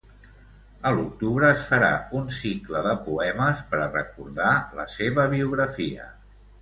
A 0.89 0.93
l'octubre 0.99 1.51
es 1.57 1.67
farà 1.73 1.91
un 2.21 2.25
cicle 2.37 2.81
de 2.87 2.95
poemes 3.09 3.61
per 3.75 3.83
a 3.85 3.89
recordar 3.97 4.51
la 4.81 4.87
seva 4.99 5.27
biografia. 5.35 6.09